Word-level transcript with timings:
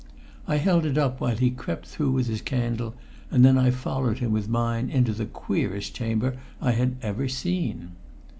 I 0.47 0.55
held 0.57 0.87
it 0.87 0.97
up 0.97 1.21
while 1.21 1.35
he 1.35 1.51
crept 1.51 1.85
through 1.85 2.09
with 2.09 2.25
his 2.25 2.41
candle, 2.41 2.95
and 3.29 3.45
then 3.45 3.55
I 3.55 3.69
followed 3.69 4.17
him 4.17 4.31
with 4.31 4.49
mine 4.49 4.89
into 4.89 5.13
the 5.13 5.27
queerest 5.27 5.93
chamber 5.93 6.37
I 6.59 6.71
had 6.71 6.95
ever 7.03 7.27
seen. 7.27 7.91